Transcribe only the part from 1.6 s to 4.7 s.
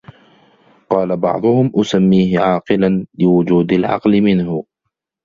أُسَمِّيهِ عَاقِلًا؛ لِوُجُودِ الْعَقْلِ مِنْهُ